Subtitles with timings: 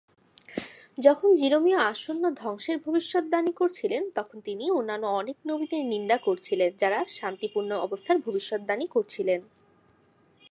[0.97, 7.71] যখন যিরমিয় আসন্ন ধ্বংসের ভবিষ্যদ্বাণী করছিলেন, তখন তিনি অন্যান্য অনেক নবীদের নিন্দা করেছিলেন যারা শান্তিপূর্ণ
[7.77, 9.41] অবস্থার ভবিষ্যদ্বাণী করছিলেন।